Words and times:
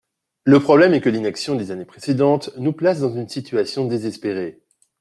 Le 0.45 0.59
problème 0.59 0.95
est 0.95 0.99
que 1.01 1.09
l’inaction 1.11 1.53
des 1.55 1.69
années 1.69 1.85
précédentes 1.85 2.49
nous 2.57 2.73
place 2.73 3.01
dans 3.01 3.13
une 3.13 3.29
situation 3.29 3.85
désespérée. 3.85 4.59